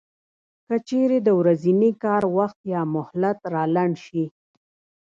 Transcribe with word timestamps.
که 0.65 0.75
چېرې 0.87 1.17
د 1.27 1.29
ورځني 1.39 1.91
کار 2.03 2.23
وخت 2.37 2.59
یا 2.73 2.81
مهلت 2.95 3.37
را 3.53 3.63
لنډ 3.75 3.95
شي 4.05 4.25